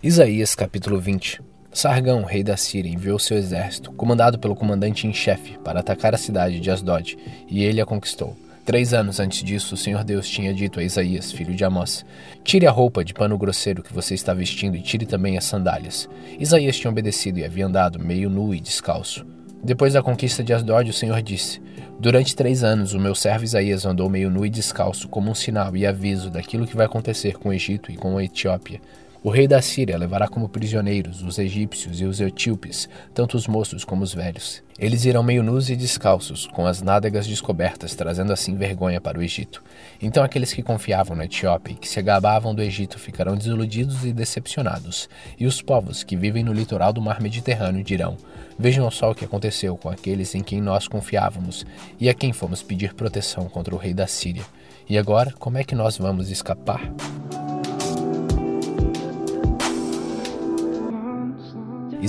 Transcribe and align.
Isaías 0.00 0.54
capítulo 0.54 1.00
20 1.00 1.42
Sargão, 1.72 2.22
rei 2.22 2.44
da 2.44 2.56
Síria, 2.56 2.88
enviou 2.88 3.18
seu 3.18 3.36
exército, 3.36 3.90
comandado 3.90 4.38
pelo 4.38 4.54
comandante 4.54 5.08
em 5.08 5.12
chefe, 5.12 5.58
para 5.58 5.80
atacar 5.80 6.14
a 6.14 6.18
cidade 6.18 6.60
de 6.60 6.70
Asdod, 6.70 7.18
e 7.48 7.64
ele 7.64 7.80
a 7.80 7.84
conquistou. 7.84 8.36
Três 8.64 8.94
anos 8.94 9.18
antes 9.18 9.42
disso, 9.42 9.74
o 9.74 9.76
Senhor 9.76 10.04
Deus 10.04 10.28
tinha 10.28 10.54
dito 10.54 10.78
a 10.78 10.84
Isaías, 10.84 11.32
filho 11.32 11.52
de 11.52 11.64
Amós: 11.64 12.04
Tire 12.44 12.64
a 12.64 12.70
roupa 12.70 13.04
de 13.04 13.12
pano 13.12 13.36
grosseiro 13.36 13.82
que 13.82 13.92
você 13.92 14.14
está 14.14 14.32
vestindo 14.32 14.76
e 14.76 14.82
tire 14.82 15.04
também 15.04 15.36
as 15.36 15.44
sandálias. 15.44 16.08
Isaías 16.38 16.78
tinha 16.78 16.92
obedecido 16.92 17.40
e 17.40 17.44
havia 17.44 17.66
andado 17.66 17.98
meio 17.98 18.30
nu 18.30 18.54
e 18.54 18.60
descalço. 18.60 19.26
Depois 19.64 19.94
da 19.94 20.02
conquista 20.02 20.44
de 20.44 20.52
Asdod, 20.52 20.88
o 20.88 20.94
Senhor 20.94 21.20
disse: 21.20 21.60
Durante 21.98 22.36
três 22.36 22.62
anos, 22.62 22.94
o 22.94 23.00
meu 23.00 23.16
servo 23.16 23.42
Isaías 23.42 23.84
andou 23.84 24.08
meio 24.08 24.30
nu 24.30 24.46
e 24.46 24.50
descalço, 24.50 25.08
como 25.08 25.28
um 25.28 25.34
sinal 25.34 25.76
e 25.76 25.84
aviso 25.84 26.30
daquilo 26.30 26.68
que 26.68 26.76
vai 26.76 26.86
acontecer 26.86 27.36
com 27.36 27.48
o 27.48 27.52
Egito 27.52 27.90
e 27.90 27.96
com 27.96 28.16
a 28.16 28.22
Etiópia. 28.22 28.80
O 29.20 29.30
rei 29.30 29.48
da 29.48 29.60
Síria 29.60 29.98
levará 29.98 30.28
como 30.28 30.48
prisioneiros 30.48 31.22
os 31.22 31.40
egípcios 31.40 32.00
e 32.00 32.04
os 32.04 32.20
etíopes, 32.20 32.88
tanto 33.12 33.36
os 33.36 33.48
moços 33.48 33.84
como 33.84 34.04
os 34.04 34.14
velhos. 34.14 34.62
Eles 34.78 35.04
irão 35.04 35.24
meio 35.24 35.42
nus 35.42 35.68
e 35.68 35.74
descalços, 35.74 36.46
com 36.46 36.64
as 36.64 36.80
nádegas 36.80 37.26
descobertas, 37.26 37.96
trazendo 37.96 38.32
assim 38.32 38.54
vergonha 38.54 39.00
para 39.00 39.18
o 39.18 39.22
Egito. 39.22 39.60
Então 40.00 40.22
aqueles 40.22 40.52
que 40.52 40.62
confiavam 40.62 41.16
na 41.16 41.24
Etiópia 41.24 41.72
e 41.72 41.76
que 41.76 41.88
se 41.88 42.00
gabavam 42.00 42.54
do 42.54 42.62
Egito 42.62 42.96
ficarão 42.96 43.36
desiludidos 43.36 44.04
e 44.04 44.12
decepcionados. 44.12 45.08
E 45.36 45.46
os 45.46 45.60
povos 45.60 46.04
que 46.04 46.16
vivem 46.16 46.44
no 46.44 46.52
litoral 46.52 46.92
do 46.92 47.02
mar 47.02 47.20
Mediterrâneo 47.20 47.82
dirão: 47.82 48.16
Vejam 48.56 48.88
só 48.88 49.10
o 49.10 49.14
que 49.16 49.24
aconteceu 49.24 49.76
com 49.76 49.88
aqueles 49.88 50.32
em 50.36 50.44
quem 50.44 50.60
nós 50.60 50.86
confiávamos 50.86 51.66
e 51.98 52.08
a 52.08 52.14
quem 52.14 52.32
fomos 52.32 52.62
pedir 52.62 52.94
proteção 52.94 53.48
contra 53.48 53.74
o 53.74 53.78
rei 53.78 53.92
da 53.92 54.06
Síria. 54.06 54.44
E 54.88 54.96
agora, 54.96 55.34
como 55.40 55.58
é 55.58 55.64
que 55.64 55.74
nós 55.74 55.98
vamos 55.98 56.30
escapar? 56.30 56.80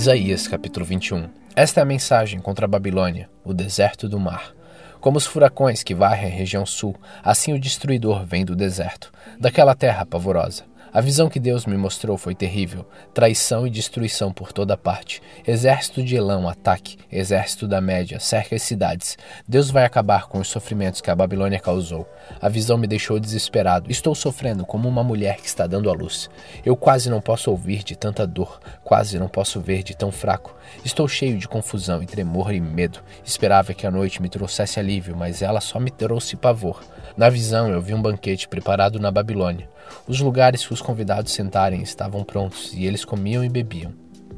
Isaías 0.00 0.48
capítulo 0.48 0.86
21 0.86 1.28
Esta 1.54 1.80
é 1.80 1.82
a 1.82 1.84
mensagem 1.84 2.40
contra 2.40 2.64
a 2.64 2.68
Babilônia, 2.68 3.28
o 3.44 3.52
deserto 3.52 4.08
do 4.08 4.18
mar. 4.18 4.54
Como 4.98 5.18
os 5.18 5.26
furacões 5.26 5.82
que 5.82 5.94
varrem 5.94 6.32
a 6.32 6.34
região 6.34 6.64
sul, 6.64 6.96
assim 7.22 7.52
o 7.52 7.60
destruidor 7.60 8.24
vem 8.24 8.42
do 8.42 8.56
deserto, 8.56 9.12
daquela 9.38 9.74
terra 9.74 10.06
pavorosa. 10.06 10.64
A 10.92 11.00
visão 11.00 11.28
que 11.28 11.38
Deus 11.38 11.66
me 11.66 11.76
mostrou 11.76 12.18
foi 12.18 12.34
terrível: 12.34 12.84
traição 13.14 13.64
e 13.64 13.70
destruição 13.70 14.32
por 14.32 14.52
toda 14.52 14.76
parte. 14.76 15.22
Exército 15.46 16.02
de 16.02 16.16
Elão, 16.16 16.48
ataque. 16.48 16.98
Exército 17.12 17.68
da 17.68 17.80
Média, 17.80 18.18
cerca 18.18 18.56
as 18.56 18.62
cidades. 18.62 19.16
Deus 19.46 19.70
vai 19.70 19.84
acabar 19.84 20.26
com 20.26 20.38
os 20.38 20.48
sofrimentos 20.48 21.00
que 21.00 21.08
a 21.08 21.14
Babilônia 21.14 21.60
causou. 21.60 22.08
A 22.40 22.48
visão 22.48 22.76
me 22.76 22.88
deixou 22.88 23.20
desesperado. 23.20 23.88
Estou 23.88 24.16
sofrendo 24.16 24.66
como 24.66 24.88
uma 24.88 25.04
mulher 25.04 25.36
que 25.36 25.46
está 25.46 25.64
dando 25.64 25.88
à 25.88 25.92
luz. 25.92 26.28
Eu 26.64 26.76
quase 26.76 27.08
não 27.08 27.20
posso 27.20 27.52
ouvir 27.52 27.84
de 27.84 27.94
tanta 27.96 28.26
dor, 28.26 28.58
quase 28.82 29.16
não 29.16 29.28
posso 29.28 29.60
ver 29.60 29.84
de 29.84 29.96
tão 29.96 30.10
fraco. 30.10 30.56
Estou 30.84 31.06
cheio 31.06 31.38
de 31.38 31.46
confusão 31.46 32.02
e 32.02 32.06
tremor 32.06 32.52
e 32.52 32.60
medo. 32.60 33.00
Esperava 33.24 33.74
que 33.74 33.86
a 33.86 33.90
noite 33.92 34.20
me 34.20 34.28
trouxesse 34.28 34.80
alívio, 34.80 35.16
mas 35.16 35.40
ela 35.40 35.60
só 35.60 35.78
me 35.78 35.90
trouxe 35.90 36.34
pavor. 36.34 36.82
Na 37.16 37.28
visão, 37.28 37.68
eu 37.68 37.80
vi 37.80 37.94
um 37.94 38.02
banquete 38.02 38.48
preparado 38.48 38.98
na 38.98 39.10
Babilônia. 39.10 39.68
Os 40.06 40.20
lugares 40.20 40.64
que 40.64 40.72
os 40.72 40.79
convidados 40.80 41.32
sentarem 41.32 41.82
estavam 41.82 42.24
prontos 42.24 42.72
e 42.74 42.86
eles 42.86 43.04
comiam 43.04 43.44
e 43.44 43.48
bebiam. 43.48 43.92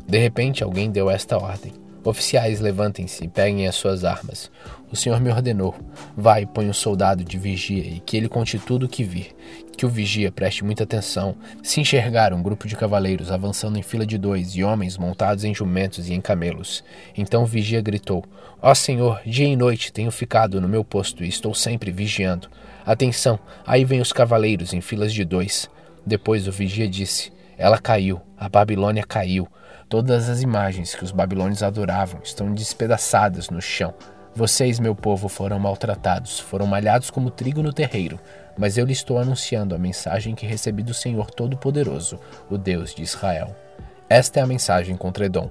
De 0.06 0.18
repente, 0.18 0.62
alguém 0.62 0.90
deu 0.90 1.10
esta 1.10 1.36
ordem: 1.36 1.72
Oficiais, 2.04 2.60
levantem-se 2.60 3.24
e 3.24 3.28
peguem 3.28 3.68
as 3.68 3.76
suas 3.76 4.04
armas. 4.04 4.50
O 4.90 4.96
Senhor 4.96 5.20
me 5.20 5.30
ordenou: 5.30 5.74
Vai, 6.16 6.44
põe 6.44 6.68
um 6.68 6.72
soldado 6.72 7.22
de 7.22 7.38
vigia 7.38 7.84
e 7.84 8.00
que 8.00 8.16
ele 8.16 8.28
conte 8.28 8.58
tudo 8.58 8.86
o 8.86 8.88
que 8.88 9.04
vir. 9.04 9.36
Que 9.76 9.86
o 9.86 9.88
vigia 9.88 10.32
preste 10.32 10.64
muita 10.64 10.82
atenção. 10.82 11.36
Se 11.62 11.80
enxergar 11.80 12.34
um 12.34 12.42
grupo 12.42 12.66
de 12.66 12.77
cavaleiros 12.77 13.30
avançando 13.30 13.78
em 13.78 13.82
fila 13.82 14.04
de 14.04 14.18
dois 14.18 14.56
e 14.56 14.64
homens 14.64 14.98
montados 14.98 15.44
em 15.44 15.54
jumentos 15.54 16.08
e 16.08 16.14
em 16.14 16.20
camelos. 16.20 16.82
Então 17.16 17.44
o 17.44 17.46
vigia 17.46 17.80
gritou: 17.80 18.24
Ó 18.60 18.70
oh, 18.70 18.74
Senhor, 18.74 19.20
dia 19.24 19.46
e 19.46 19.55
noite 19.55 19.92
tenho 19.92 20.11
ficado 20.11 20.61
no 20.61 20.68
meu 20.68 20.84
posto 20.84 21.24
e 21.24 21.28
estou 21.28 21.55
sempre 21.55 21.92
vigiando. 21.92 22.48
Atenção, 22.84 23.38
aí 23.64 23.84
vem 23.84 24.00
os 24.00 24.12
cavaleiros 24.12 24.74
em 24.74 24.80
filas 24.80 25.12
de 25.12 25.24
dois. 25.24 25.70
Depois 26.07 26.46
o 26.48 26.52
vigia 26.52 26.89
disse: 26.89 27.33
Ela 27.57 27.79
caiu, 27.79 28.20
a 28.36 28.48
Babilônia 28.48 29.05
caiu. 29.05 29.48
Todas 29.89 30.29
as 30.29 30.42
imagens 30.42 30.95
que 30.95 31.05
os 31.05 31.11
babilônios 31.11 31.63
adoravam 31.63 32.20
estão 32.24 32.52
despedaçadas 32.52 33.51
no 33.51 33.61
chão. 33.61 33.95
Vocês, 34.35 34.80
meu 34.80 34.95
povo, 34.95 35.29
foram 35.29 35.58
maltratados, 35.58 36.41
foram 36.41 36.67
malhados 36.67 37.11
como 37.11 37.30
trigo 37.30 37.62
no 37.62 37.73
terreiro, 37.73 38.18
mas 38.57 38.79
eu 38.79 38.86
lhe 38.86 38.92
estou 38.92 39.18
anunciando 39.18 39.74
a 39.74 39.79
mensagem 39.79 40.35
que 40.35 40.46
recebi 40.46 40.83
do 40.83 40.95
Senhor 40.95 41.30
Todo-Poderoso, 41.30 42.18
o 42.48 42.57
Deus 42.57 42.95
de 42.95 43.02
Israel. 43.02 43.55
Esta 44.08 44.41
é 44.41 44.42
a 44.42 44.46
mensagem 44.46 44.96
contra 44.96 45.27
Edom. 45.27 45.51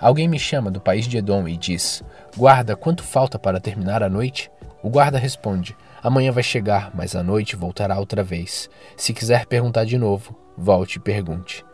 Alguém 0.00 0.28
me 0.28 0.38
chama 0.38 0.70
do 0.70 0.80
país 0.80 1.08
de 1.08 1.18
Edom 1.18 1.48
e 1.48 1.56
diz: 1.56 2.02
Guarda, 2.36 2.76
quanto 2.76 3.02
falta 3.02 3.38
para 3.38 3.60
terminar 3.60 4.02
a 4.02 4.08
noite? 4.08 4.50
O 4.82 4.88
guarda 4.88 5.18
responde: 5.18 5.76
Amanhã 6.02 6.32
vai 6.32 6.42
chegar, 6.42 6.90
mas 6.94 7.14
à 7.14 7.22
noite 7.22 7.56
voltará 7.56 7.98
outra 7.98 8.22
vez. 8.22 8.70
Se 8.96 9.12
quiser 9.12 9.46
perguntar 9.46 9.84
de 9.84 9.98
novo, 9.98 10.36
volte 10.56 10.96
e 10.96 11.00
pergunte. 11.00 11.64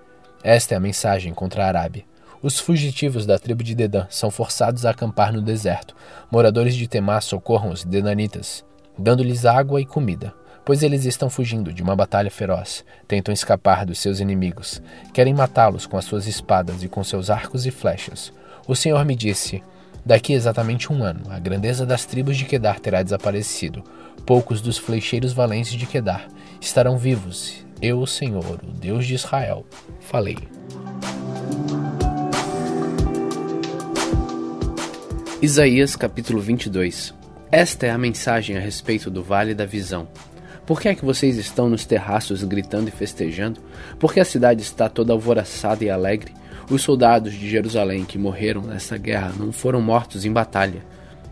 Esta 0.43 0.75
é 0.75 0.77
a 0.77 0.81
mensagem 0.81 1.33
contra 1.33 1.65
a 1.65 1.69
Arábia. 1.69 2.05
Os 2.43 2.59
fugitivos 2.59 3.25
da 3.25 3.39
tribo 3.39 3.63
de 3.63 3.75
Dedã 3.75 4.07
são 4.11 4.31
forçados 4.31 4.85
a 4.85 4.91
acampar 4.91 5.33
no 5.33 5.41
deserto. 5.41 5.95
Moradores 6.31 6.75
de 6.75 6.87
Temá 6.87 7.21
socorram 7.21 7.71
os 7.71 7.85
dedanitas, 7.85 8.65
dando-lhes 8.99 9.45
água 9.45 9.81
e 9.81 9.87
comida, 9.87 10.35
pois 10.65 10.83
eles 10.83 11.05
estão 11.05 11.31
fugindo 11.31 11.73
de 11.73 11.83
uma 11.83 11.97
batalha 11.97 12.31
feroz. 12.31 12.85
Tentam 13.09 13.33
escapar 13.33 13.87
dos 13.87 13.99
seus 13.99 14.21
inimigos. 14.21 14.83
Querem 15.13 15.33
matá-los 15.33 15.87
com 15.87 15.97
as 15.97 16.05
suas 16.05 16.27
espadas 16.27 16.83
e 16.83 16.89
com 16.89 17.03
seus 17.03 17.31
arcos 17.31 17.67
e 17.67 17.71
flechas. 17.71 18.33
O 18.67 18.77
Senhor 18.77 19.05
me 19.05 19.17
disse: 19.17 19.63
Daqui 20.05 20.33
exatamente 20.33 20.93
um 20.93 21.03
ano, 21.03 21.23
a 21.31 21.39
grandeza 21.41 21.85
das 21.85 22.05
tribos 22.05 22.37
de 22.37 22.45
Quedar 22.45 22.79
terá 22.79 23.03
desaparecido. 23.03 23.83
Poucos 24.25 24.61
dos 24.61 24.79
flecheiros 24.79 25.33
valentes 25.33 25.73
de 25.73 25.87
Quedar 25.87 26.29
estarão 26.61 26.97
vivos. 26.97 27.65
Eu, 27.81 28.01
o 28.01 28.07
Senhor, 28.07 28.61
o 28.63 28.73
Deus 28.73 29.07
de 29.07 29.15
Israel, 29.15 29.67
falei. 30.01 30.39
Isaías 35.43 35.95
capítulo 35.95 36.41
22 36.41 37.15
Esta 37.53 37.87
é 37.87 37.91
a 37.91 37.99
mensagem 37.99 38.57
a 38.57 38.61
respeito 38.61 39.11
do 39.11 39.23
Vale 39.23 39.55
da 39.55 39.67
Visão. 39.67 40.09
Por 40.67 40.81
que 40.81 40.89
é 40.89 40.95
que 40.95 41.05
vocês 41.05 41.37
estão 41.37 41.69
nos 41.69 41.85
terraços 41.85 42.43
gritando 42.43 42.89
e 42.89 42.91
festejando? 42.91 43.61
Por 44.01 44.13
que 44.13 44.19
a 44.19 44.25
cidade 44.25 44.63
está 44.63 44.89
toda 44.89 45.13
alvoroçada 45.13 45.85
e 45.85 45.91
alegre? 45.91 46.35
Os 46.69 46.83
soldados 46.83 47.33
de 47.35 47.49
Jerusalém 47.49 48.05
que 48.05 48.19
morreram 48.19 48.63
nessa 48.63 48.99
guerra 48.99 49.33
não 49.39 49.53
foram 49.53 49.81
mortos 49.81 50.25
em 50.25 50.33
batalha. 50.33 50.83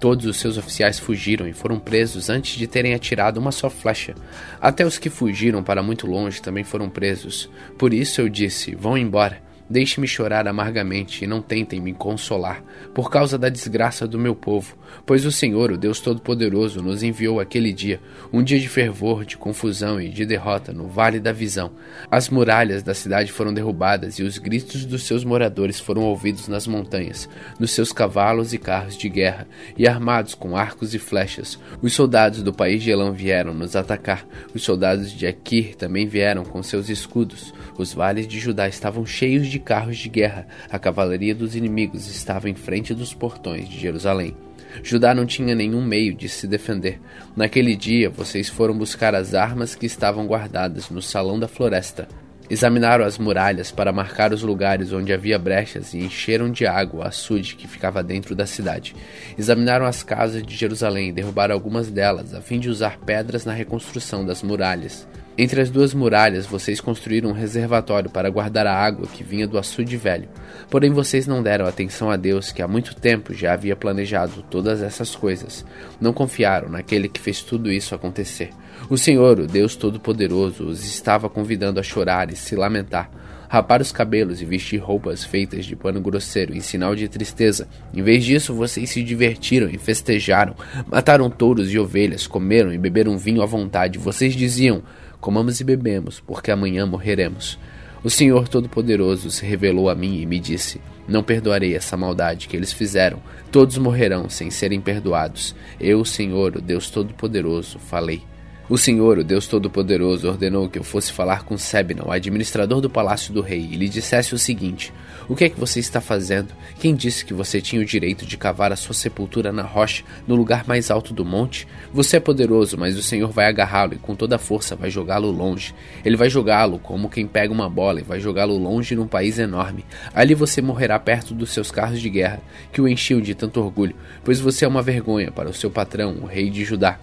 Todos 0.05 0.27
os 0.27 0.37
seus 0.37 0.59
oficiais 0.59 0.99
fugiram 0.99 1.49
e 1.49 1.55
foram 1.55 1.79
presos 1.79 2.29
antes 2.29 2.59
de 2.59 2.67
terem 2.67 2.93
atirado 2.93 3.39
uma 3.39 3.51
só 3.51 3.71
flecha. 3.71 4.15
Até 4.61 4.85
os 4.85 4.99
que 4.99 5.09
fugiram 5.09 5.63
para 5.63 5.83
muito 5.83 6.07
longe 6.07 6.43
também 6.43 6.63
foram 6.63 6.91
presos. 6.91 7.49
Por 7.79 7.95
isso 7.95 8.21
eu 8.21 8.29
disse: 8.29 8.75
vão 8.75 8.99
embora. 8.99 9.44
Deixe-me 9.69 10.07
chorar 10.07 10.47
amargamente 10.47 11.25
e 11.25 11.27
não 11.27 11.41
tentem 11.41 11.81
me 11.81 11.95
consolar 11.95 12.63
por 12.93 13.11
causa 13.11 13.39
da 13.39 13.49
desgraça 13.49 14.07
do 14.07 14.19
meu 14.19 14.35
povo, 14.35 14.77
pois 15.07 15.25
o 15.25 15.33
Senhor, 15.33 15.73
o 15.73 15.79
Deus 15.79 16.01
Todo-Poderoso, 16.01 16.83
nos 16.83 17.03
enviou 17.03 17.41
aquele 17.41 17.73
dia, 17.73 17.99
um 18.31 18.43
dia 18.43 18.61
de 18.61 18.69
fervor, 18.69 19.25
de 19.25 19.39
confusão 19.39 19.99
e 19.99 20.11
de 20.11 20.27
derrota 20.27 20.73
no 20.73 20.87
Vale 20.87 21.19
da 21.19 21.33
Visão. 21.33 21.73
As 22.11 22.29
muralhas 22.29 22.83
da 22.83 22.93
cidade 22.93 23.33
foram 23.33 23.55
derrubadas 23.55 24.19
e 24.19 24.23
os 24.23 24.37
gritos 24.37 24.85
dos 24.85 25.05
seus 25.05 25.25
moradores 25.25 25.81
foram 25.81 26.03
ouvidos 26.03 26.47
nas 26.47 26.67
montanhas, 26.67 27.29
nos 27.59 27.71
seus 27.71 27.91
cavalos 27.91 28.53
e 28.53 28.59
carros 28.59 28.99
de 28.99 29.09
guerra, 29.09 29.49
e 29.79 29.89
armados 29.89 30.35
com 30.35 30.57
arcos 30.57 30.95
e 30.95 30.99
flechas. 30.99 31.59
Os 31.81 31.95
soldados 31.95 32.43
do 32.43 32.53
país 32.53 32.83
de 32.83 32.91
Elão 32.91 33.13
vieram 33.13 33.55
nos 33.55 33.75
atacar, 33.75 34.27
os 34.55 34.63
soldados 34.63 35.11
de 35.11 35.27
Aquir 35.27 35.75
também 35.75 36.07
vieram 36.07 36.45
com 36.45 36.63
seus 36.63 36.89
escudos. 36.89 37.55
Os 37.79 37.93
vales 37.93 38.29
de 38.29 38.39
Judá 38.39 38.69
estavam 38.69 39.05
cheios 39.07 39.49
de 39.49 39.54
carros 39.59 39.99
de 39.99 40.09
guerra. 40.09 40.47
A 40.71 40.79
cavalaria 40.79 41.35
dos 41.35 41.55
inimigos 41.57 42.09
estava 42.09 42.49
em 42.49 42.55
frente 42.55 42.95
dos 42.95 43.15
portões 43.15 43.69
de 43.69 43.79
Jerusalém. 43.79 44.37
Judá 44.83 45.15
não 45.15 45.25
tinha 45.25 45.55
nenhum 45.55 45.83
meio 45.83 46.15
de 46.15 46.29
se 46.29 46.47
defender. 46.47 47.01
Naquele 47.37 47.77
dia, 47.77 48.11
vocês 48.11 48.49
foram 48.49 48.77
buscar 48.77 49.15
as 49.15 49.35
armas 49.35 49.75
que 49.75 49.87
estavam 49.87 50.27
guardadas 50.27 50.91
no 50.91 51.01
salão 51.01 51.39
da 51.39 51.47
floresta. 51.47 52.09
Examinaram 52.51 53.07
as 53.07 53.17
muralhas 53.17 53.71
para 53.71 53.93
marcar 53.93 54.33
os 54.33 54.43
lugares 54.43 54.93
onde 54.93 55.15
havia 55.15 55.39
brechas 55.39 55.95
e 55.95 55.99
encheram 55.99 56.51
de 56.51 56.67
água 56.67 57.01
o 57.01 57.07
açude 57.07 57.57
que 57.57 57.67
ficava 57.67 58.03
dentro 58.03 58.35
da 58.35 58.45
cidade. 58.45 58.95
Examinaram 59.39 59.87
as 59.87 60.03
casas 60.03 60.43
de 60.43 60.55
Jerusalém 60.55 61.09
e 61.09 61.13
derrubaram 61.13 61.55
algumas 61.55 61.91
delas, 61.91 62.35
a 62.35 62.43
fim 62.43 62.61
de 62.61 62.69
usar 62.69 62.99
pedras 62.99 63.47
na 63.47 63.53
reconstrução 63.55 64.27
das 64.27 64.43
muralhas. 64.43 65.09
Entre 65.37 65.61
as 65.61 65.69
duas 65.69 65.93
muralhas, 65.93 66.47
vocês 66.47 66.81
construíram 66.81 67.31
um 67.31 67.33
reservatório 67.33 68.09
para 68.09 68.31
guardar 68.31 68.69
a 68.69 68.75
água 68.75 69.09
que 69.09 69.25
vinha 69.25 69.49
do 69.49 69.59
açude 69.59 69.97
velho. 69.97 70.29
Porém, 70.71 70.93
vocês 70.93 71.27
não 71.27 71.43
deram 71.43 71.67
atenção 71.67 72.09
a 72.09 72.17
Deus, 72.17 72.53
que 72.53 72.63
há 72.63 72.69
muito 72.69 72.95
tempo 72.95 73.35
já 73.35 73.53
havia 73.53 73.75
planejado 73.75 74.45
todas 74.49 74.81
essas 74.81 75.17
coisas. 75.17 75.67
Não 76.01 76.13
confiaram 76.13 76.69
naquele 76.69 77.09
que 77.09 77.21
fez 77.21 77.43
tudo 77.43 77.73
isso 77.73 77.97
acontecer. 77.97 78.51
O 78.89 78.97
Senhor, 78.97 79.41
o 79.41 79.47
Deus 79.49 79.75
Todo-Poderoso, 79.75 80.67
os 80.67 80.85
estava 80.85 81.29
convidando 81.29 81.81
a 81.81 81.83
chorar 81.83 82.31
e 82.31 82.37
se 82.37 82.55
lamentar. 82.55 83.11
rapar 83.55 83.81
os 83.81 83.93
cabelos 83.93 84.43
e 84.43 84.45
vestir 84.45 84.79
roupas 84.79 85.25
feitas 85.25 85.65
de 85.65 85.77
pano 85.77 86.01
grosseiro 86.01 86.57
em 86.57 86.61
sinal 86.61 86.97
de 86.97 87.09
tristeza. 87.09 87.69
Em 87.93 88.03
vez 88.03 88.25
disso, 88.25 88.53
vocês 88.53 88.91
se 88.91 89.01
divertiram 89.01 89.69
e 89.71 89.79
festejaram, 89.79 90.57
mataram 90.89 91.31
touros 91.31 91.73
e 91.73 91.79
ovelhas, 91.79 92.27
comeram 92.27 92.73
e 92.73 92.79
beberam 92.79 93.17
vinho 93.17 93.43
à 93.43 93.47
vontade. 93.47 93.97
Vocês 93.97 94.35
diziam: 94.35 94.83
Comamos 95.25 95.59
e 95.59 95.65
bebemos, 95.65 96.21
porque 96.21 96.51
amanhã 96.51 96.85
morreremos. 96.85 97.59
O 98.03 98.11
Senhor 98.11 98.47
Todo-Poderoso 98.47 99.31
se 99.31 99.47
revelou 99.47 99.89
a 99.89 99.95
mim 99.95 100.21
e 100.21 100.27
me 100.27 100.39
disse: 100.39 100.83
Não 101.09 101.23
perdoarei 101.23 101.75
essa 101.75 101.97
maldade 101.97 102.47
que 102.47 102.55
eles 102.55 102.75
fizeram. 102.75 103.23
Todos 103.51 103.79
morrerão 103.79 104.29
sem 104.29 104.51
serem 104.51 104.83
perdoados. 104.83 105.57
Eu, 105.81 106.05
Senhor, 106.05 106.59
o 106.59 106.61
Deus 106.61 106.91
Todo-Poderoso, 106.91 107.79
falei. 107.79 108.23
O 108.67 108.79
Senhor, 108.79 109.19
o 109.19 109.25
Deus 109.25 109.47
Todo-Poderoso, 109.47 110.27
ordenou 110.27 110.71
que 110.71 110.79
eu 110.79 110.83
fosse 110.83 111.13
falar 111.13 111.45
com 111.45 111.59
Sebna, 111.59 112.03
o 112.03 112.11
administrador 112.11 112.81
do 112.81 112.89
palácio 112.89 113.31
do 113.31 113.43
rei, 113.43 113.61
e 113.61 113.77
lhe 113.77 113.91
dissesse 113.91 114.35
o 114.35 114.39
seguinte: 114.39 114.91
O 115.29 115.37
que 115.37 115.45
é 115.45 115.51
que 115.51 115.61
você 115.61 115.81
está 115.81 116.01
fazendo? 116.01 116.49
Quem 116.81 116.95
disse 116.95 117.27
que 117.27 117.35
você 117.35 117.61
tinha 117.61 117.83
o 117.83 117.85
direito 117.85 118.25
de 118.25 118.39
cavar 118.39 118.73
a 118.73 118.77
sua 118.77 118.95
sepultura 118.95 119.53
na 119.53 119.61
rocha, 119.61 120.03
no 120.27 120.35
lugar 120.35 120.67
mais 120.67 120.91
alto 120.91 121.13
do 121.13 121.27
monte? 121.27 121.69
Você 121.93 122.17
é 122.17 122.21
poderoso, 122.21 122.79
mas 122.79 122.97
o 122.97 123.03
Senhor 123.03 123.31
vai 123.31 123.49
agarrá-lo 123.49 123.93
e 123.93 123.99
com 123.99 124.15
toda 124.15 124.37
a 124.37 124.39
força 124.39 124.75
vai 124.75 124.89
jogá-lo 124.89 125.31
longe. 125.31 125.75
Ele 126.03 126.17
vai 126.17 126.31
jogá-lo 126.31 126.79
como 126.79 127.11
quem 127.11 127.27
pega 127.27 127.53
uma 127.53 127.69
bola 127.69 128.01
e 128.01 128.03
vai 128.03 128.19
jogá-lo 128.19 128.57
longe 128.57 128.97
num 128.97 129.07
país 129.07 129.39
enorme. 129.39 129.85
Ali 130.15 130.35
você 130.35 130.63
morrerá 130.63 130.99
perto 130.99 131.35
dos 131.35 131.51
seus 131.53 131.71
carros 131.71 132.01
de 132.01 132.09
guerra, 132.09 132.41
que 132.73 132.81
o 132.81 132.89
enchiam 132.89 133.21
de 133.21 133.35
tanto 133.35 133.61
orgulho, 133.61 133.95
pois 134.25 134.41
você 134.41 134.65
é 134.65 134.69
uma 134.69 134.81
vergonha 134.81 135.31
para 135.31 135.51
o 135.51 135.55
seu 135.55 135.71
patrão, 135.71 136.17
o 136.23 136.25
rei 136.25 136.49
de 136.49 136.65
Judá. 136.65 136.99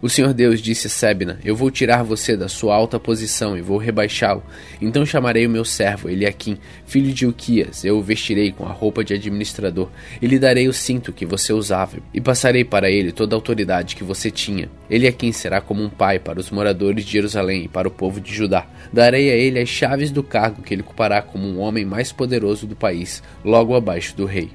O 0.00 0.08
Senhor 0.08 0.32
Deus 0.32 0.60
disse 0.60 0.86
a 0.86 0.90
Sebna: 0.90 1.40
Eu 1.44 1.56
vou 1.56 1.72
tirar 1.72 2.04
você 2.04 2.36
da 2.36 2.48
sua 2.48 2.74
alta 2.74 3.00
posição 3.00 3.58
e 3.58 3.60
vou 3.60 3.78
rebaixá-lo. 3.78 4.44
Então 4.80 5.04
chamarei 5.04 5.44
o 5.44 5.50
meu 5.50 5.64
servo, 5.64 6.08
Eliakim, 6.08 6.56
filho 6.86 7.12
de 7.12 7.26
Uquias. 7.26 7.84
Eu 7.84 7.98
o 7.98 8.02
vestirei 8.02 8.52
com 8.52 8.64
a 8.64 8.72
roupa 8.72 9.02
de 9.02 9.14
administrador 9.14 9.88
e 10.22 10.26
lhe 10.28 10.38
darei 10.38 10.68
o 10.68 10.72
cinto 10.72 11.12
que 11.12 11.26
você 11.26 11.52
usava 11.52 11.98
e 12.14 12.20
passarei 12.20 12.64
para 12.64 12.88
ele 12.88 13.10
toda 13.10 13.34
a 13.34 13.38
autoridade 13.38 13.96
que 13.96 14.04
você 14.04 14.30
tinha. 14.30 14.70
Eliakim 14.88 15.32
será 15.32 15.60
como 15.60 15.82
um 15.82 15.90
pai 15.90 16.20
para 16.20 16.38
os 16.38 16.48
moradores 16.48 17.04
de 17.04 17.10
Jerusalém 17.10 17.64
e 17.64 17.68
para 17.68 17.88
o 17.88 17.90
povo 17.90 18.20
de 18.20 18.32
Judá. 18.32 18.66
Darei 18.92 19.32
a 19.32 19.34
ele 19.34 19.58
as 19.58 19.68
chaves 19.68 20.12
do 20.12 20.22
cargo 20.22 20.62
que 20.62 20.72
ele 20.72 20.82
ocupará 20.82 21.20
como 21.20 21.44
um 21.44 21.58
homem 21.58 21.84
mais 21.84 22.12
poderoso 22.12 22.68
do 22.68 22.76
país, 22.76 23.20
logo 23.44 23.74
abaixo 23.74 24.16
do 24.16 24.26
rei. 24.26 24.50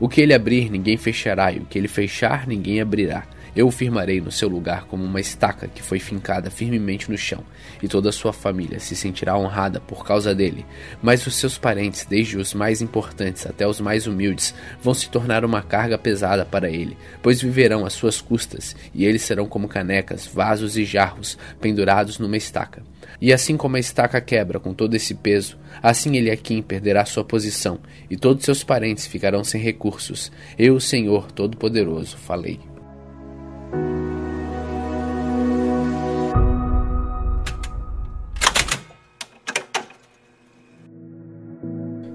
O 0.00 0.08
que 0.08 0.20
ele 0.20 0.34
abrir, 0.34 0.70
ninguém 0.70 0.96
fechará, 0.96 1.52
e 1.52 1.58
o 1.58 1.66
que 1.66 1.78
ele 1.78 1.86
fechar, 1.86 2.46
ninguém 2.46 2.80
abrirá. 2.80 3.24
Eu 3.54 3.66
o 3.66 3.70
firmarei 3.70 4.20
no 4.20 4.30
seu 4.30 4.48
lugar 4.48 4.84
como 4.84 5.04
uma 5.04 5.20
estaca 5.20 5.68
que 5.68 5.82
foi 5.82 5.98
fincada 5.98 6.50
firmemente 6.50 7.10
no 7.10 7.18
chão, 7.18 7.44
e 7.82 7.88
toda 7.88 8.08
a 8.08 8.12
sua 8.12 8.32
família 8.32 8.78
se 8.78 8.94
sentirá 8.94 9.36
honrada 9.36 9.80
por 9.80 10.04
causa 10.04 10.34
dele. 10.34 10.64
Mas 11.02 11.26
os 11.26 11.34
seus 11.34 11.58
parentes, 11.58 12.04
desde 12.04 12.36
os 12.36 12.54
mais 12.54 12.80
importantes 12.80 13.46
até 13.46 13.66
os 13.66 13.80
mais 13.80 14.06
humildes, 14.06 14.54
vão 14.82 14.94
se 14.94 15.10
tornar 15.10 15.44
uma 15.44 15.62
carga 15.62 15.98
pesada 15.98 16.44
para 16.44 16.70
ele, 16.70 16.96
pois 17.22 17.42
viverão 17.42 17.84
às 17.84 17.92
suas 17.92 18.20
custas, 18.20 18.76
e 18.94 19.04
eles 19.04 19.22
serão 19.22 19.46
como 19.46 19.68
canecas, 19.68 20.26
vasos 20.26 20.76
e 20.76 20.84
jarros 20.84 21.36
pendurados 21.60 22.18
numa 22.18 22.36
estaca. 22.36 22.82
E 23.20 23.32
assim 23.32 23.56
como 23.56 23.76
a 23.76 23.80
estaca 23.80 24.20
quebra 24.20 24.60
com 24.60 24.72
todo 24.72 24.94
esse 24.94 25.14
peso, 25.14 25.58
assim 25.82 26.10
aqui 26.30 26.62
perderá 26.62 27.04
sua 27.04 27.24
posição, 27.24 27.78
e 28.10 28.16
todos 28.16 28.44
seus 28.44 28.64
parentes 28.64 29.06
ficarão 29.06 29.44
sem 29.44 29.60
recursos. 29.60 30.30
Eu, 30.58 30.74
o 30.76 30.80
Senhor 30.80 31.30
Todo-Poderoso, 31.32 32.16
falei. 32.16 32.60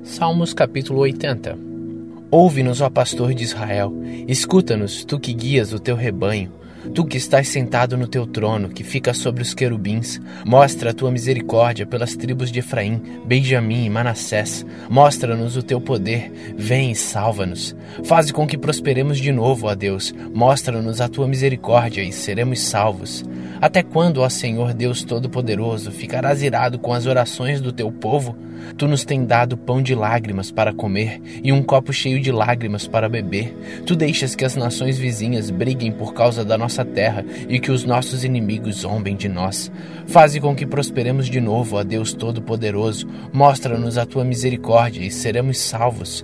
Salmos 0.03 0.53
capítulo 0.53 1.01
80 1.01 1.57
Ouve-nos, 2.31 2.81
ó 2.81 2.89
pastor 2.89 3.33
de 3.33 3.43
Israel, 3.43 3.93
escuta-nos, 4.27 5.05
tu 5.05 5.19
que 5.19 5.33
guias 5.33 5.71
o 5.71 5.79
teu 5.79 5.95
rebanho. 5.95 6.51
Tu 6.93 7.05
que 7.05 7.17
estás 7.17 7.47
sentado 7.47 7.97
no 7.97 8.07
teu 8.07 8.25
trono, 8.27 8.69
que 8.69 8.83
fica 8.83 9.13
sobre 9.13 9.41
os 9.41 9.53
querubins, 9.53 10.21
mostra 10.45 10.91
a 10.91 10.93
tua 10.93 11.11
misericórdia 11.11 11.85
pelas 11.85 12.15
tribos 12.15 12.51
de 12.51 12.59
Efraim, 12.59 13.01
Benjamim 13.25 13.85
e 13.85 13.89
Manassés. 13.89 14.65
Mostra-nos 14.89 15.57
o 15.57 15.63
teu 15.63 15.81
poder, 15.81 16.31
vem 16.57 16.91
e 16.91 16.95
salva-nos. 16.95 17.75
Faze 18.03 18.31
com 18.31 18.47
que 18.47 18.57
prosperemos 18.57 19.19
de 19.19 19.31
novo, 19.31 19.67
ó 19.67 19.75
Deus. 19.75 20.13
Mostra-nos 20.33 21.01
a 21.01 21.07
tua 21.07 21.27
misericórdia 21.27 22.01
e 22.01 22.11
seremos 22.11 22.61
salvos. 22.61 23.23
Até 23.65 23.81
quando, 23.81 24.21
ó 24.21 24.29
Senhor 24.29 24.75
Deus 24.75 25.03
Todo-Poderoso, 25.03 25.89
ficarás 25.89 26.43
irado 26.43 26.77
com 26.77 26.93
as 26.93 27.07
orações 27.07 27.59
do 27.59 27.71
teu 27.71 27.91
povo? 27.91 28.37
Tu 28.77 28.87
nos 28.87 29.03
tem 29.03 29.25
dado 29.25 29.57
pão 29.57 29.81
de 29.81 29.95
lágrimas 29.95 30.51
para 30.51 30.71
comer 30.71 31.19
e 31.43 31.51
um 31.51 31.63
copo 31.63 31.91
cheio 31.91 32.21
de 32.21 32.31
lágrimas 32.31 32.87
para 32.87 33.09
beber. 33.09 33.57
Tu 33.83 33.95
deixas 33.95 34.35
que 34.35 34.45
as 34.45 34.55
nações 34.55 34.99
vizinhas 34.99 35.49
briguem 35.49 35.91
por 35.91 36.13
causa 36.13 36.45
da 36.45 36.59
nossa 36.59 36.85
terra 36.85 37.25
e 37.49 37.59
que 37.59 37.71
os 37.71 37.83
nossos 37.83 38.23
inimigos 38.23 38.81
zombem 38.81 39.15
de 39.15 39.27
nós. 39.27 39.71
Faze 40.05 40.39
com 40.39 40.55
que 40.55 40.67
prosperemos 40.67 41.25
de 41.25 41.41
novo, 41.41 41.77
ó 41.77 41.83
Deus 41.83 42.13
Todo-Poderoso. 42.13 43.07
Mostra-nos 43.33 43.97
a 43.97 44.05
tua 44.05 44.23
misericórdia 44.23 45.01
e 45.03 45.09
seremos 45.09 45.57
salvos. 45.57 46.23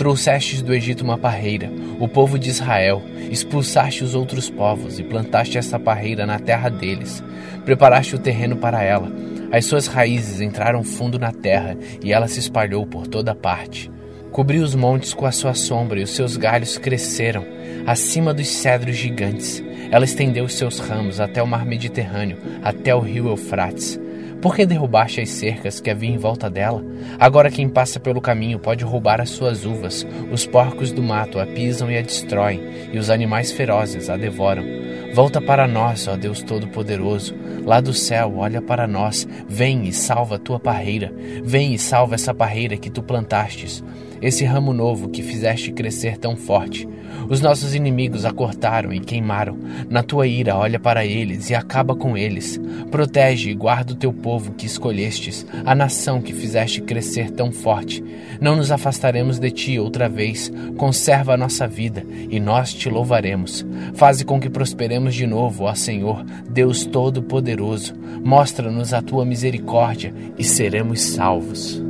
Trouxestes 0.00 0.62
do 0.62 0.72
Egito 0.72 1.04
uma 1.04 1.18
parreira, 1.18 1.70
o 1.98 2.08
povo 2.08 2.38
de 2.38 2.48
Israel, 2.48 3.02
expulsaste 3.30 4.02
os 4.02 4.14
outros 4.14 4.48
povos 4.48 4.98
e 4.98 5.02
plantaste 5.04 5.58
essa 5.58 5.78
parreira 5.78 6.24
na 6.24 6.38
terra 6.38 6.70
deles. 6.70 7.22
Preparaste 7.66 8.16
o 8.16 8.18
terreno 8.18 8.56
para 8.56 8.82
ela. 8.82 9.12
As 9.52 9.66
suas 9.66 9.86
raízes 9.86 10.40
entraram 10.40 10.82
fundo 10.82 11.18
na 11.18 11.32
terra 11.32 11.76
e 12.02 12.14
ela 12.14 12.28
se 12.28 12.40
espalhou 12.40 12.86
por 12.86 13.06
toda 13.06 13.34
parte. 13.34 13.92
Cobriu 14.32 14.62
os 14.62 14.74
montes 14.74 15.12
com 15.12 15.26
a 15.26 15.32
sua 15.32 15.52
sombra 15.52 16.00
e 16.00 16.04
os 16.04 16.12
seus 16.12 16.34
galhos 16.34 16.78
cresceram 16.78 17.44
acima 17.86 18.32
dos 18.32 18.48
cedros 18.48 18.96
gigantes. 18.96 19.62
Ela 19.90 20.06
estendeu 20.06 20.46
os 20.46 20.54
seus 20.54 20.78
ramos 20.78 21.20
até 21.20 21.42
o 21.42 21.46
mar 21.46 21.66
Mediterrâneo, 21.66 22.38
até 22.62 22.94
o 22.94 23.00
rio 23.00 23.28
Eufrates. 23.28 24.00
Por 24.40 24.56
que 24.56 24.64
derrubaste 24.64 25.20
as 25.20 25.28
cercas 25.28 25.80
que 25.80 25.90
havia 25.90 26.08
em 26.08 26.16
volta 26.16 26.48
dela? 26.48 26.82
Agora 27.18 27.50
quem 27.50 27.68
passa 27.68 28.00
pelo 28.00 28.22
caminho 28.22 28.58
pode 28.58 28.84
roubar 28.84 29.20
as 29.20 29.28
suas 29.28 29.66
uvas. 29.66 30.06
Os 30.32 30.46
porcos 30.46 30.90
do 30.92 31.02
mato 31.02 31.38
a 31.38 31.46
pisam 31.46 31.90
e 31.90 31.98
a 31.98 32.02
destroem, 32.02 32.62
e 32.90 32.98
os 32.98 33.10
animais 33.10 33.52
ferozes 33.52 34.08
a 34.08 34.16
devoram. 34.16 34.64
Volta 35.12 35.42
para 35.42 35.68
nós, 35.68 36.08
ó 36.08 36.16
Deus 36.16 36.42
Todo-Poderoso. 36.42 37.34
Lá 37.66 37.82
do 37.82 37.92
céu, 37.92 38.34
olha 38.38 38.62
para 38.62 38.86
nós. 38.86 39.28
Vem 39.46 39.84
e 39.86 39.92
salva 39.92 40.36
a 40.36 40.38
tua 40.38 40.58
parreira. 40.58 41.12
Vem 41.44 41.74
e 41.74 41.78
salva 41.78 42.14
essa 42.14 42.32
parreira 42.32 42.78
que 42.78 42.88
tu 42.88 43.02
plantastes 43.02 43.84
esse 44.20 44.44
ramo 44.44 44.72
novo 44.72 45.08
que 45.08 45.22
fizeste 45.22 45.72
crescer 45.72 46.18
tão 46.18 46.36
forte. 46.36 46.88
Os 47.28 47.40
nossos 47.40 47.74
inimigos 47.74 48.24
a 48.24 48.32
cortaram 48.32 48.92
e 48.92 48.98
queimaram. 48.98 49.56
Na 49.88 50.02
tua 50.02 50.26
ira, 50.26 50.56
olha 50.56 50.80
para 50.80 51.04
eles 51.04 51.50
e 51.50 51.54
acaba 51.54 51.94
com 51.94 52.16
eles. 52.16 52.60
Protege 52.90 53.50
e 53.50 53.54
guarda 53.54 53.92
o 53.92 53.96
teu 53.96 54.12
povo 54.12 54.52
que 54.52 54.66
escolhestes, 54.66 55.46
a 55.64 55.74
nação 55.74 56.20
que 56.20 56.32
fizeste 56.32 56.80
crescer 56.80 57.30
tão 57.30 57.52
forte. 57.52 58.02
Não 58.40 58.56
nos 58.56 58.72
afastaremos 58.72 59.38
de 59.38 59.50
ti 59.50 59.78
outra 59.78 60.08
vez. 60.08 60.52
Conserva 60.76 61.34
a 61.34 61.36
nossa 61.36 61.68
vida 61.68 62.04
e 62.28 62.40
nós 62.40 62.72
te 62.72 62.88
louvaremos. 62.88 63.64
Faze 63.94 64.24
com 64.24 64.40
que 64.40 64.50
prosperemos 64.50 65.14
de 65.14 65.26
novo, 65.26 65.64
ó 65.64 65.74
Senhor, 65.74 66.24
Deus 66.48 66.84
Todo-Poderoso. 66.84 67.94
Mostra-nos 68.24 68.92
a 68.92 69.00
tua 69.00 69.24
misericórdia 69.24 70.12
e 70.38 70.44
seremos 70.44 71.00
salvos. 71.00 71.89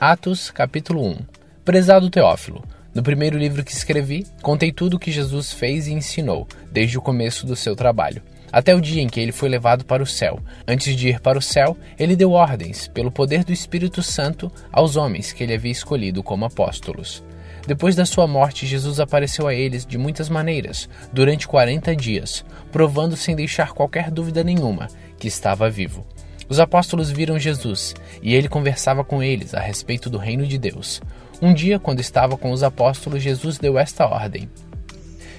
Atos, 0.00 0.52
capítulo 0.52 1.04
1 1.04 1.16
Prezado 1.64 2.08
Teófilo, 2.08 2.62
no 2.94 3.02
primeiro 3.02 3.36
livro 3.36 3.64
que 3.64 3.72
escrevi, 3.72 4.24
contei 4.40 4.70
tudo 4.70 4.94
o 4.94 4.98
que 4.98 5.10
Jesus 5.10 5.52
fez 5.52 5.88
e 5.88 5.92
ensinou, 5.92 6.46
desde 6.70 6.96
o 6.96 7.02
começo 7.02 7.44
do 7.44 7.56
seu 7.56 7.74
trabalho, 7.74 8.22
até 8.52 8.76
o 8.76 8.80
dia 8.80 9.02
em 9.02 9.08
que 9.08 9.18
ele 9.18 9.32
foi 9.32 9.48
levado 9.48 9.84
para 9.84 10.00
o 10.00 10.06
céu. 10.06 10.38
Antes 10.68 10.94
de 10.94 11.08
ir 11.08 11.18
para 11.18 11.36
o 11.36 11.42
céu, 11.42 11.76
ele 11.98 12.14
deu 12.14 12.30
ordens, 12.30 12.86
pelo 12.86 13.10
poder 13.10 13.42
do 13.42 13.52
Espírito 13.52 14.00
Santo, 14.00 14.52
aos 14.70 14.94
homens 14.94 15.32
que 15.32 15.42
ele 15.42 15.54
havia 15.54 15.72
escolhido 15.72 16.22
como 16.22 16.44
apóstolos. 16.44 17.24
Depois 17.66 17.96
da 17.96 18.06
sua 18.06 18.28
morte, 18.28 18.68
Jesus 18.68 19.00
apareceu 19.00 19.48
a 19.48 19.54
eles 19.54 19.84
de 19.84 19.98
muitas 19.98 20.28
maneiras, 20.28 20.88
durante 21.12 21.48
40 21.48 21.96
dias, 21.96 22.44
provando 22.70 23.16
sem 23.16 23.34
deixar 23.34 23.72
qualquer 23.72 24.12
dúvida 24.12 24.44
nenhuma 24.44 24.86
que 25.18 25.26
estava 25.26 25.68
vivo. 25.68 26.06
Os 26.48 26.58
apóstolos 26.58 27.10
viram 27.10 27.38
Jesus 27.38 27.94
e 28.22 28.34
ele 28.34 28.48
conversava 28.48 29.04
com 29.04 29.22
eles 29.22 29.54
a 29.54 29.60
respeito 29.60 30.08
do 30.08 30.18
reino 30.18 30.46
de 30.46 30.56
Deus. 30.56 31.00
Um 31.40 31.52
dia, 31.52 31.78
quando 31.78 32.00
estava 32.00 32.36
com 32.36 32.50
os 32.50 32.62
apóstolos, 32.62 33.22
Jesus 33.22 33.58
deu 33.58 33.78
esta 33.78 34.06
ordem: 34.06 34.48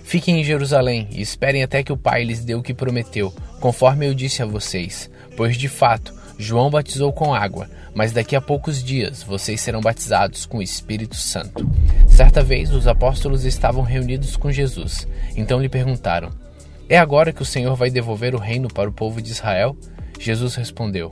Fiquem 0.03 0.39
em 0.39 0.43
Jerusalém 0.43 1.07
e 1.11 1.21
esperem 1.21 1.63
até 1.63 1.83
que 1.83 1.91
o 1.91 1.97
Pai 1.97 2.23
lhes 2.23 2.43
dê 2.45 2.55
o 2.55 2.63
que 2.63 2.73
prometeu, 2.73 3.33
conforme 3.59 4.07
eu 4.07 4.13
disse 4.13 4.41
a 4.41 4.45
vocês. 4.45 5.09
Pois 5.35 5.57
de 5.57 5.67
fato, 5.67 6.13
João 6.37 6.69
batizou 6.69 7.11
com 7.11 7.33
água, 7.33 7.69
mas 7.93 8.11
daqui 8.11 8.35
a 8.35 8.41
poucos 8.41 8.81
dias 8.81 9.21
vocês 9.21 9.59
serão 9.59 9.81
batizados 9.81 10.45
com 10.45 10.59
o 10.59 10.63
Espírito 10.63 11.15
Santo. 11.15 11.69
Certa 12.07 12.41
vez 12.41 12.73
os 12.73 12.87
apóstolos 12.87 13.45
estavam 13.45 13.83
reunidos 13.83 14.37
com 14.37 14.51
Jesus, 14.51 15.07
então 15.35 15.59
lhe 15.59 15.67
perguntaram: 15.67 16.29
É 16.87 16.97
agora 16.97 17.33
que 17.33 17.41
o 17.41 17.45
Senhor 17.45 17.75
vai 17.75 17.89
devolver 17.89 18.33
o 18.33 18.39
reino 18.39 18.67
para 18.67 18.89
o 18.89 18.93
povo 18.93 19.21
de 19.21 19.31
Israel? 19.31 19.75
Jesus 20.19 20.53
respondeu: 20.55 21.09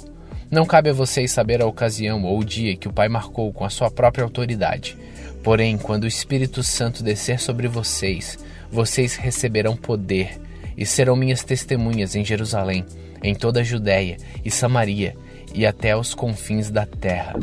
Não 0.52 0.66
cabe 0.66 0.90
a 0.90 0.94
vocês 0.94 1.32
saber 1.32 1.62
a 1.62 1.66
ocasião 1.66 2.24
ou 2.26 2.40
o 2.40 2.46
dia 2.46 2.76
que 2.76 2.90
o 2.90 2.94
Pai 2.94 3.08
marcou 3.08 3.52
com 3.54 3.64
a 3.64 3.70
sua 3.70 3.90
própria 3.90 4.26
autoridade. 4.26 4.98
Porém, 5.42 5.78
quando 5.78 6.04
o 6.04 6.08
Espírito 6.08 6.62
Santo 6.62 7.02
descer 7.02 7.40
sobre 7.40 7.70
vocês, 7.70 8.38
vocês 8.70 9.16
receberão 9.16 9.78
poder 9.78 10.40
e 10.78 10.86
serão 10.86 11.16
minhas 11.16 11.44
testemunhas 11.44 12.16
em 12.16 12.26
Jerusalém, 12.26 12.86
em 13.24 13.34
toda 13.34 13.62
a 13.62 13.64
Judéia 13.64 14.18
e 14.44 14.52
Samaria 14.52 15.16
e 15.54 15.66
até 15.66 15.96
os 15.96 16.14
confins 16.14 16.70
da 16.70 16.86
terra. 16.86 17.36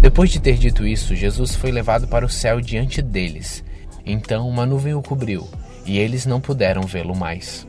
Depois 0.00 0.30
de 0.30 0.40
ter 0.40 0.58
dito 0.58 0.86
isso, 0.86 1.14
Jesus 1.14 1.54
foi 1.54 1.70
levado 1.70 2.06
para 2.08 2.26
o 2.26 2.28
céu 2.28 2.60
diante 2.60 3.00
deles. 3.00 3.64
Então 4.04 4.48
uma 4.48 4.66
nuvem 4.66 4.94
o 4.94 5.02
cobriu 5.02 5.48
e 5.84 5.98
eles 5.98 6.26
não 6.26 6.40
puderam 6.40 6.82
vê-lo 6.82 7.14
mais. 7.14 7.65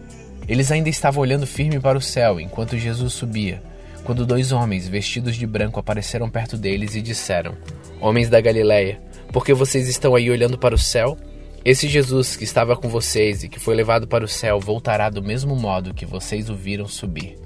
Eles 0.48 0.72
ainda 0.72 0.90
estavam 0.90 1.22
olhando 1.22 1.46
firme 1.46 1.80
para 1.80 1.98
o 1.98 2.02
céu 2.02 2.40
enquanto 2.40 2.78
Jesus 2.78 3.14
subia, 3.14 3.62
quando 4.04 4.26
dois 4.26 4.52
homens 4.52 4.88
vestidos 4.88 5.36
de 5.36 5.46
branco 5.46 5.80
apareceram 5.80 6.30
perto 6.30 6.58
deles 6.58 6.96
e 6.96 7.02
disseram: 7.02 7.56
Homens 8.00 8.30
da 8.30 8.40
Galileia, 8.40 9.00
por 9.34 9.46
que 9.46 9.54
vocês 9.54 9.88
estão 9.88 10.16
aí 10.16 10.32
olhando 10.32 10.58
para 10.58 10.74
o 10.74 10.78
céu? 10.78 11.18
Esse 11.66 11.90
Jesus 11.90 12.38
que 12.38 12.46
estava 12.46 12.78
com 12.78 12.88
vocês 12.88 13.44
e 13.44 13.50
que 13.50 13.60
foi 13.60 13.76
levado 13.76 14.08
para 14.08 14.24
o 14.24 14.28
céu 14.28 14.58
voltará 14.58 15.10
do 15.10 15.22
mesmo 15.22 15.54
modo 15.54 15.94
que 15.94 16.06
vocês 16.06 16.50
o 16.50 16.56
viram 16.56 16.88
subir. 16.88 17.38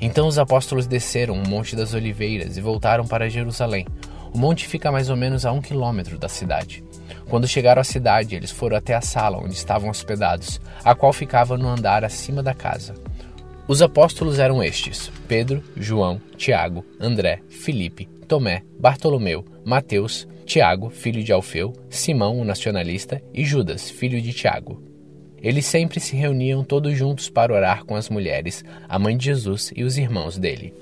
Então 0.00 0.28
os 0.28 0.38
apóstolos 0.38 0.86
desceram 0.86 1.34
o 1.34 1.48
Monte 1.48 1.74
das 1.74 1.94
Oliveiras 1.94 2.56
e 2.56 2.60
voltaram 2.60 3.06
para 3.06 3.28
Jerusalém. 3.28 3.86
O 4.32 4.38
monte 4.38 4.66
fica 4.68 4.92
mais 4.92 5.10
ou 5.10 5.16
menos 5.16 5.46
a 5.46 5.52
um 5.52 5.60
quilômetro 5.60 6.18
da 6.18 6.28
cidade. 6.28 6.84
Quando 7.28 7.48
chegaram 7.48 7.80
à 7.80 7.84
cidade, 7.84 8.34
eles 8.34 8.50
foram 8.50 8.76
até 8.76 8.94
a 8.94 9.00
sala 9.00 9.38
onde 9.38 9.54
estavam 9.54 9.90
hospedados, 9.90 10.60
a 10.84 10.94
qual 10.94 11.12
ficava 11.12 11.56
no 11.56 11.68
andar 11.68 12.04
acima 12.04 12.42
da 12.42 12.54
casa. 12.54 12.94
Os 13.66 13.80
apóstolos 13.80 14.38
eram 14.38 14.62
estes: 14.62 15.10
Pedro, 15.26 15.62
João, 15.76 16.20
Tiago, 16.36 16.84
André, 17.00 17.40
Filipe, 17.48 18.06
Tomé, 18.28 18.62
Bartolomeu, 18.78 19.44
Mateus, 19.64 20.28
Tiago, 20.44 20.90
filho 20.90 21.24
de 21.24 21.32
Alfeu, 21.32 21.72
Simão, 21.88 22.38
o 22.38 22.44
nacionalista, 22.44 23.22
e 23.32 23.44
Judas, 23.44 23.88
filho 23.90 24.20
de 24.20 24.32
Tiago. 24.32 24.82
Eles 25.42 25.66
sempre 25.66 26.00
se 26.00 26.16
reuniam 26.16 26.64
todos 26.64 26.96
juntos 26.96 27.28
para 27.28 27.52
orar 27.52 27.84
com 27.84 27.94
as 27.94 28.08
mulheres, 28.08 28.64
a 28.88 28.98
mãe 28.98 29.16
de 29.16 29.26
Jesus 29.26 29.72
e 29.76 29.82
os 29.82 29.98
irmãos 29.98 30.38
dele. 30.38 30.72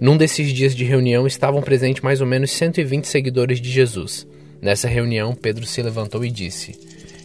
Num 0.00 0.16
desses 0.16 0.52
dias 0.52 0.74
de 0.74 0.84
reunião 0.84 1.26
estavam 1.26 1.62
presentes 1.62 2.02
mais 2.02 2.20
ou 2.20 2.26
menos 2.26 2.50
120 2.50 3.04
seguidores 3.06 3.60
de 3.60 3.70
Jesus. 3.70 4.26
Nessa 4.62 4.86
reunião, 4.86 5.34
Pedro 5.34 5.66
se 5.66 5.82
levantou 5.82 6.24
e 6.24 6.30
disse: 6.30 6.78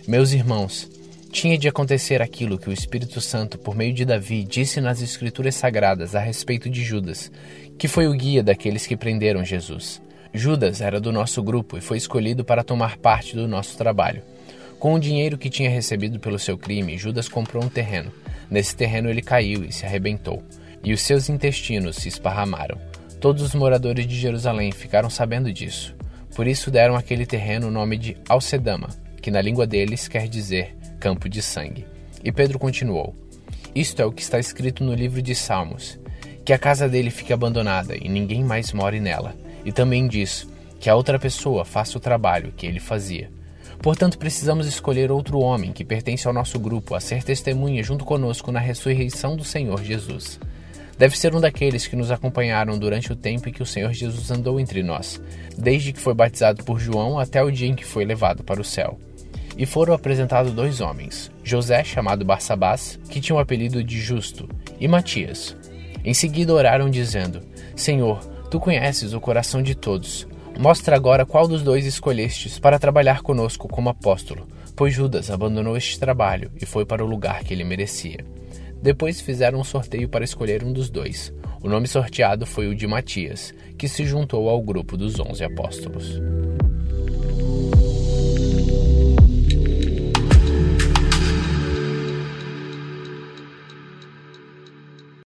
Meus 0.08 0.32
irmãos, 0.32 0.90
tinha 1.32 1.56
de 1.56 1.68
acontecer 1.68 2.20
aquilo 2.20 2.58
que 2.58 2.68
o 2.68 2.74
Espírito 2.74 3.22
Santo, 3.22 3.60
por 3.60 3.76
meio 3.76 3.94
de 3.94 4.04
Davi, 4.04 4.44
disse 4.44 4.82
nas 4.82 5.04
Escrituras 5.04 5.54
Sagradas 5.54 6.16
a 6.16 6.20
respeito 6.20 6.68
de 6.68 6.84
Judas, 6.84 7.32
que 7.78 7.88
foi 7.88 8.08
o 8.08 8.14
guia 8.14 8.42
daqueles 8.42 8.88
que 8.88 8.98
prenderam 8.98 9.46
Jesus. 9.46 10.02
Judas 10.34 10.82
era 10.82 11.00
do 11.00 11.12
nosso 11.12 11.44
grupo 11.44 11.78
e 11.78 11.82
foi 11.82 11.98
escolhido 11.98 12.44
para 12.44 12.64
tomar 12.64 12.98
parte 12.98 13.36
do 13.36 13.48
nosso 13.48 13.78
trabalho. 13.78 14.24
Com 14.80 14.96
o 14.96 15.00
dinheiro 15.00 15.38
que 15.38 15.50
tinha 15.50 15.70
recebido 15.70 16.20
pelo 16.20 16.40
seu 16.40 16.58
crime, 16.58 16.98
Judas 16.98 17.30
comprou 17.30 17.64
um 17.64 17.70
terreno. 17.70 18.12
Nesse 18.50 18.76
terreno 18.76 19.12
ele 19.12 19.22
caiu 19.22 19.64
e 19.64 19.72
se 19.72 19.86
arrebentou, 19.86 20.42
e 20.84 20.92
os 20.92 21.02
seus 21.02 21.30
intestinos 21.30 21.98
se 21.98 22.08
esparramaram. 22.08 22.80
Todos 23.22 23.44
os 23.44 23.54
moradores 23.54 24.08
de 24.08 24.16
Jerusalém 24.16 24.72
ficaram 24.72 25.10
sabendo 25.10 25.54
disso. 25.54 25.96
Por 26.38 26.46
isso 26.46 26.70
deram 26.70 26.96
aquele 26.96 27.26
terreno 27.26 27.68
o 27.68 27.72
nome 27.72 27.98
de 27.98 28.16
Alcedama, 28.30 28.90
que 29.24 29.32
na 29.32 29.42
língua 29.42 29.66
deles 29.66 30.08
quer 30.08 30.28
dizer 30.28 30.76
campo 31.00 31.28
de 31.28 31.42
sangue. 31.42 31.84
E 32.24 32.32
Pedro 32.32 32.60
continuou: 32.60 33.16
Isto 33.74 34.04
é 34.04 34.06
o 34.06 34.12
que 34.12 34.22
está 34.22 34.38
escrito 34.38 34.84
no 34.84 34.94
livro 34.94 35.20
de 35.20 35.34
Salmos: 35.34 36.00
que 36.46 36.54
a 36.54 36.60
casa 36.60 36.88
dele 36.88 37.10
fique 37.10 37.34
abandonada 37.34 37.98
e 37.98 38.08
ninguém 38.08 38.44
mais 38.44 38.72
more 38.72 39.00
nela 39.00 39.36
e 39.66 39.72
também 39.72 40.08
diz 40.08 40.48
que 40.80 40.92
a 40.92 40.96
outra 40.96 41.18
pessoa 41.18 41.66
faça 41.66 41.98
o 41.98 42.00
trabalho 42.00 42.54
que 42.56 42.68
ele 42.68 42.80
fazia. 42.80 43.32
Portanto, 43.82 44.20
precisamos 44.20 44.68
escolher 44.68 45.12
outro 45.12 45.40
homem 45.40 45.74
que 45.74 45.84
pertence 45.84 46.28
ao 46.28 46.34
nosso 46.36 46.60
grupo 46.60 46.94
a 46.94 47.00
ser 47.00 47.24
testemunha 47.24 47.82
junto 47.82 48.06
conosco 48.06 48.52
na 48.52 48.60
ressurreição 48.60 49.36
do 49.36 49.44
Senhor 49.44 49.84
Jesus. 49.84 50.40
Deve 50.98 51.18
ser 51.18 51.36
um 51.36 51.40
daqueles 51.40 51.86
que 51.86 51.96
nos 51.96 52.12
acompanharam 52.12 52.78
durante 52.78 53.12
o 53.12 53.16
tempo 53.16 53.48
em 53.48 53.52
que 53.52 53.62
o 53.62 53.66
Senhor 53.66 53.94
Jesus 53.94 54.32
andou 54.32 54.60
entre 54.60 54.82
nós, 54.82 55.22
desde 55.58 55.94
que 55.94 56.00
foi 56.00 56.14
batizado 56.14 56.64
por 56.64 56.80
João 56.80 57.20
até 57.20 57.44
o 57.44 57.52
dia 57.52 57.68
em 57.68 57.76
que 57.76 57.86
foi 57.86 58.04
levado 58.04 58.44
para 58.44 58.62
o 58.62 58.66
céu. 58.66 59.00
E 59.58 59.66
foram 59.66 59.94
apresentados 59.94 60.54
dois 60.54 60.82
homens, 60.82 61.32
José, 61.44 61.84
chamado 61.84 62.26
Barsabás, 62.26 63.00
que 63.10 63.22
tinha 63.22 63.36
o 63.36 63.40
apelido 63.40 63.84
de 63.84 64.00
Justo, 64.00 64.48
e 64.80 64.88
Matias. 64.88 65.56
Em 66.04 66.14
seguida 66.14 66.54
oraram, 66.54 66.90
dizendo: 66.90 67.42
Senhor, 67.76 68.20
Tu 68.50 68.62
conheces 68.62 69.14
o 69.14 69.20
coração 69.20 69.62
de 69.62 69.76
todos. 69.76 70.26
Mostra 70.58 70.96
agora 70.96 71.26
qual 71.26 71.50
dos 71.50 71.62
dois 71.62 71.86
escolhestes 71.86 72.58
para 72.58 72.80
trabalhar 72.80 73.22
conosco 73.22 73.68
como 73.68 73.90
apóstolo, 73.90 74.48
pois 74.74 74.94
Judas 74.94 75.30
abandonou 75.30 75.76
este 75.76 76.00
trabalho 76.00 76.50
e 76.60 76.66
foi 76.66 76.86
para 76.86 77.04
o 77.04 77.08
lugar 77.08 77.44
que 77.44 77.54
ele 77.54 77.66
merecia. 77.66 78.26
Depois 78.88 79.20
fizeram 79.20 79.60
um 79.60 79.66
sorteio 79.66 80.08
para 80.08 80.24
escolher 80.24 80.64
um 80.64 80.72
dos 80.72 80.90
dois. 80.90 81.34
O 81.62 81.68
nome 81.68 81.90
sorteado 81.90 82.46
foi 82.46 82.70
o 82.70 82.74
de 82.74 82.88
Matias, 82.88 83.54
que 83.78 83.86
se 83.86 84.06
juntou 84.06 84.48
ao 84.48 84.62
grupo 84.62 84.96
dos 84.96 85.20
onze 85.20 85.44
apóstolos. 85.44 86.22